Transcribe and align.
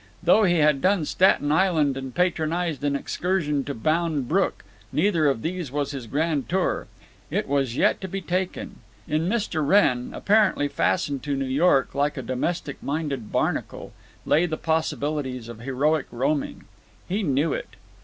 Though 0.23 0.45
he 0.45 0.55
had 0.57 0.81
done 0.81 1.05
Staten 1.05 1.51
Island 1.51 1.95
and 1.95 2.15
patronized 2.15 2.83
an 2.83 2.95
excursion 2.95 3.63
to 3.65 3.75
Bound 3.75 4.27
Brook, 4.27 4.63
neither 4.91 5.27
of 5.27 5.43
these 5.43 5.71
was 5.71 5.91
his 5.91 6.07
grand 6.07 6.49
tour. 6.49 6.87
It 7.29 7.47
was 7.47 7.75
yet 7.77 8.01
to 8.01 8.07
be 8.07 8.19
taken. 8.19 8.77
In 9.07 9.29
Mr. 9.29 9.63
Wrenn, 9.63 10.09
apparently 10.15 10.67
fastened 10.67 11.21
to 11.21 11.35
New 11.35 11.45
York 11.45 11.93
like 11.93 12.17
a 12.17 12.23
domestic 12.23 12.81
minded 12.81 13.31
barnacle, 13.31 13.93
lay 14.25 14.47
the 14.47 14.57
possibilities 14.57 15.47
of 15.47 15.59
heroic 15.59 16.07
roaming. 16.11 16.63
He 17.07 17.21
knew 17.21 17.53
it. 17.53 17.75